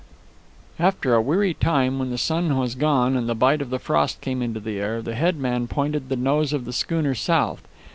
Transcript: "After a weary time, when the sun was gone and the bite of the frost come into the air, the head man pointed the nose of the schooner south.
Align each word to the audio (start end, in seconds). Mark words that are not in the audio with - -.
"After 0.79 1.13
a 1.13 1.21
weary 1.21 1.53
time, 1.53 1.99
when 1.99 2.09
the 2.09 2.17
sun 2.17 2.57
was 2.57 2.73
gone 2.73 3.15
and 3.15 3.29
the 3.29 3.35
bite 3.35 3.61
of 3.61 3.69
the 3.69 3.77
frost 3.77 4.19
come 4.19 4.41
into 4.41 4.59
the 4.59 4.79
air, 4.79 4.99
the 4.99 5.13
head 5.13 5.37
man 5.37 5.67
pointed 5.67 6.09
the 6.09 6.15
nose 6.15 6.53
of 6.53 6.65
the 6.65 6.73
schooner 6.73 7.13
south. 7.13 7.61